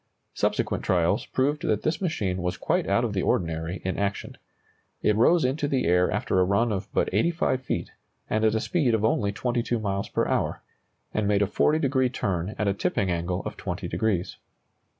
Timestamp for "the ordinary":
3.13-3.83